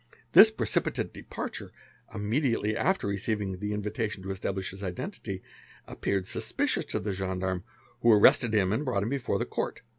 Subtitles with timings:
[0.31, 1.71] 'This precipitate departure,
[2.11, 5.43] immediately after receivin the invitation to establish his identity,
[5.85, 7.61] appeared suspicious to the gen darme,
[8.01, 9.83] who arrested him and brought him before the Court.